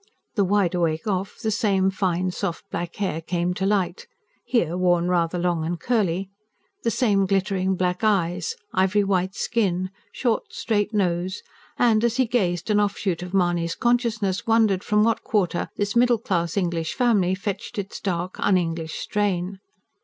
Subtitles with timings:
[0.33, 4.07] The wide awake off, the same fine, soft, black hair came to light
[4.43, 6.31] here, worn rather long and curly
[6.81, 11.43] the same glittering black eyes, ivory white skin, short, straight nose;
[11.77, 16.17] and, as he gazed, an offshoot of Mahony's consciousness wondered from what quarter this middle
[16.17, 19.59] class English family fetched its dark, un English strain.